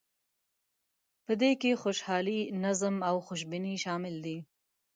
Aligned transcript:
په 1.25 1.33
دې 1.41 1.51
کې 1.61 1.79
خوشحالي، 1.81 2.39
نظم 2.63 2.95
او 3.09 3.15
خوشبیني 3.27 3.75
شامل 3.85 4.15
دي. 4.25 4.37